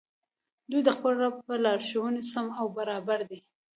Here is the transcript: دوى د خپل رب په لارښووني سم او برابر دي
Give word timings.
دوى 0.69 0.81
د 0.87 0.89
خپل 0.97 1.13
رب 1.23 1.35
په 1.47 1.53
لارښووني 1.63 2.21
سم 2.33 2.47
او 2.59 2.65
برابر 2.77 3.19
دي 3.29 3.39